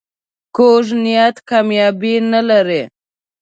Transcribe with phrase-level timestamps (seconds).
[0.55, 2.81] کوږ نیت کامیابي نه لري